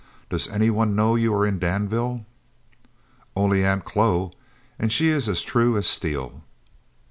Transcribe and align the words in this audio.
Does 0.31 0.47
any 0.47 0.71
one 0.71 0.95
know 0.95 1.13
you 1.13 1.31
are 1.35 1.45
in 1.45 1.59
Danville?" 1.59 2.25
"Only 3.35 3.63
Aunt 3.63 3.85
Chloe, 3.85 4.31
and 4.79 4.91
she 4.91 5.09
is 5.09 5.29
as 5.29 5.43
true 5.43 5.77
as 5.77 5.85
steel." 5.85 6.41